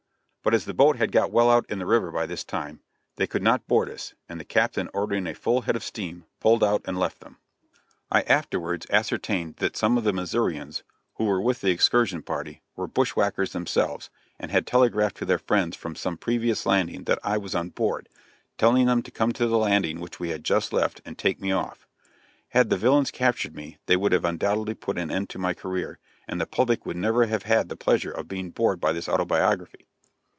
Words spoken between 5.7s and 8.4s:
of steam, pulled out and left them. I